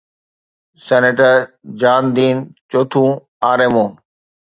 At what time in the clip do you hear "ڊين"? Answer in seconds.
2.15-2.37